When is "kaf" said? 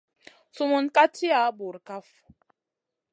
1.87-2.07